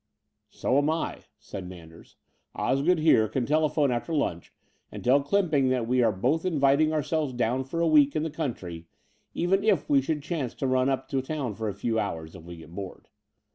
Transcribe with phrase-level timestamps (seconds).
[0.49, 2.15] So am I," said Manders.
[2.55, 4.51] "Osgood here can telephone after lunch
[4.91, 8.31] and tell Clymping that we are both inviting ourselves down for a week in the
[8.31, 8.87] country,
[9.35, 12.41] even if we should chance to nm up to town for a few hours, if
[12.41, 13.09] we get bored.